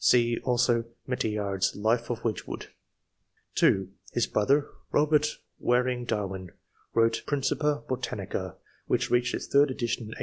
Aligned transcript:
«oe 0.15 0.39
also 0.43 0.83
MeteyanVs 1.07 1.75
"Life 1.75 2.09
of 2.09 2.23
Wedge 2.23 2.45
wood"); 2.47 2.65
(2) 3.53 3.87
his 4.13 4.25
brothor, 4.25 4.65
Robert 4.91 5.37
Waring 5.59 6.05
Darwin, 6.05 6.49
wrote" 6.95 7.21
Prin 7.27 7.41
cipia 7.43 7.83
Botanica," 7.87 8.55
which 8.87 9.11
reached 9.11 9.35
its 9.35 9.45
third 9.45 9.69
edition 9.69 10.01
in 10.01 10.07
1810. 10.15 10.15